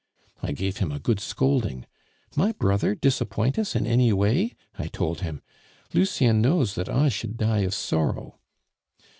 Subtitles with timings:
[0.41, 1.85] I gave him a good scolding.
[2.35, 5.43] 'My brother disappoint us in any way!' I told him,
[5.93, 8.39] 'Lucien knows that I should die of sorrow.